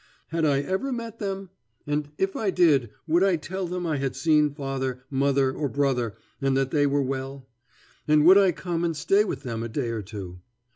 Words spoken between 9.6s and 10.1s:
a day or